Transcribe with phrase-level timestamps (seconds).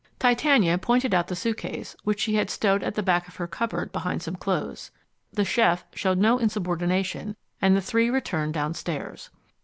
[0.17, 3.91] Titania pointed out the suitcase, which she had stowed at the back of her cupboard
[3.91, 4.89] behind some clothes.
[5.31, 9.29] The chef showed no insubordination, and the three returned downstairs.